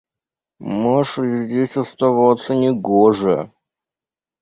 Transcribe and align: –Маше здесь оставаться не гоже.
–Маше 0.79 1.43
здесь 1.45 1.77
оставаться 1.77 2.55
не 2.55 2.71
гоже. 2.73 3.51